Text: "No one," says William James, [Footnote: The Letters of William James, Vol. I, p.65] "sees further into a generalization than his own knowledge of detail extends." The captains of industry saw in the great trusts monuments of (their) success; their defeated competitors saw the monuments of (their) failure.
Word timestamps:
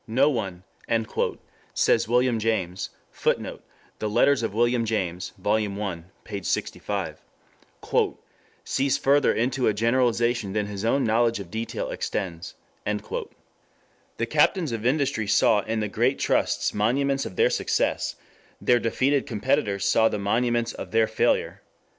"No 0.07 0.31
one," 0.31 0.63
says 1.75 2.07
William 2.07 2.39
James, 2.39 2.89
[Footnote: 3.11 3.63
The 3.99 4.09
Letters 4.09 4.41
of 4.41 4.51
William 4.51 4.83
James, 4.83 5.31
Vol. 5.37 5.57
I, 5.79 6.03
p.65] 6.23 7.17
"sees 8.63 8.97
further 8.97 9.31
into 9.31 9.67
a 9.67 9.75
generalization 9.75 10.53
than 10.53 10.65
his 10.65 10.83
own 10.83 11.03
knowledge 11.03 11.39
of 11.39 11.51
detail 11.51 11.91
extends." 11.91 12.55
The 12.83 14.25
captains 14.27 14.71
of 14.71 14.87
industry 14.87 15.27
saw 15.27 15.59
in 15.61 15.81
the 15.81 15.87
great 15.87 16.17
trusts 16.17 16.73
monuments 16.73 17.27
of 17.27 17.35
(their) 17.35 17.51
success; 17.51 18.15
their 18.59 18.79
defeated 18.79 19.27
competitors 19.27 19.85
saw 19.85 20.09
the 20.09 20.17
monuments 20.17 20.73
of 20.73 20.89
(their) 20.89 21.05
failure. 21.05 21.61